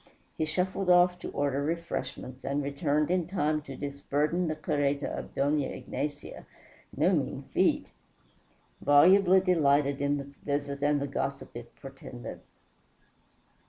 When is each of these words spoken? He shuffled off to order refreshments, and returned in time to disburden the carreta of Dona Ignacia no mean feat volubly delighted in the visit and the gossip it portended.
He 0.35 0.45
shuffled 0.45 0.89
off 0.89 1.19
to 1.19 1.29
order 1.29 1.61
refreshments, 1.63 2.43
and 2.43 2.63
returned 2.63 3.11
in 3.11 3.27
time 3.27 3.61
to 3.61 3.75
disburden 3.75 4.47
the 4.47 4.55
carreta 4.55 5.07
of 5.15 5.35
Dona 5.35 5.67
Ignacia 5.67 6.47
no 6.97 7.13
mean 7.13 7.43
feat 7.53 7.85
volubly 8.81 9.41
delighted 9.41 10.01
in 10.01 10.17
the 10.17 10.31
visit 10.43 10.81
and 10.81 10.99
the 10.99 11.05
gossip 11.05 11.55
it 11.55 11.75
portended. 11.79 12.39